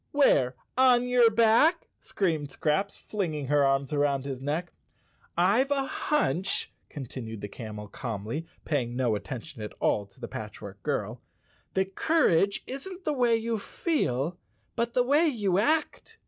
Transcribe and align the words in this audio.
"Where? 0.11 0.55
On 0.79 1.07
your 1.07 1.29
back?" 1.29 1.87
screamed 1.99 2.49
Scraps, 2.49 2.99
fling¬ 2.99 3.35
ing 3.35 3.45
her 3.49 3.63
arms 3.63 3.93
about 3.93 4.23
his 4.25 4.41
neck. 4.41 4.71
"Tve 5.37 5.69
a 5.69 5.83
hunch," 5.83 6.73
continued 6.89 7.41
the 7.41 7.47
camel 7.47 7.87
calmly, 7.87 8.47
paying 8.65 8.95
no 8.95 9.13
attention 9.13 9.61
at 9.61 9.73
all 9.79 10.07
to 10.07 10.19
the 10.19 10.27
Patchwork 10.27 10.81
Girl, 10.81 11.21
"that 11.75 11.93
courage 11.93 12.63
isn't 12.65 13.03
the 13.03 13.13
way 13.13 13.35
you 13.35 13.59
feel, 13.59 14.39
but 14.75 14.95
the 14.95 15.03
way 15.03 15.27
you 15.27 15.59
act. 15.59 16.17